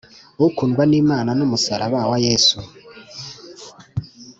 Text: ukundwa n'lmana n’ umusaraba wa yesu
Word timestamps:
ukundwa 0.45 0.83
n'lmana 0.85 1.31
n’ 1.37 1.41
umusaraba 1.45 1.99
wa 2.11 2.17
yesu 2.27 2.57